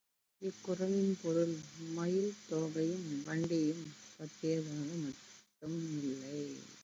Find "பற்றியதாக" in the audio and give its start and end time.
4.17-4.89